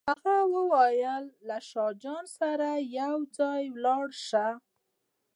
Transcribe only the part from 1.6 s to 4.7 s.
شاه جان سره به یو ځای ولاړ شو.